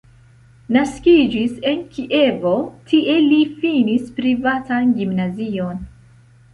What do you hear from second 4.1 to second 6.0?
privatan gimnazion.